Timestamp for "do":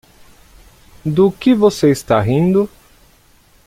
1.05-1.31